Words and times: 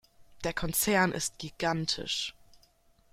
Der 0.43 0.51
Konzern 0.53 1.11
ist 1.11 1.37
gigantisch. 1.37 2.33